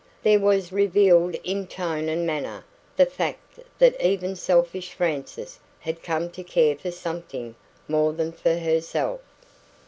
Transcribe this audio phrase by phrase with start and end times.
[0.23, 2.65] There was revealed in tone and manner
[2.97, 7.53] the fact that even selfish Frances had come to care for something
[7.87, 9.21] more than for herself.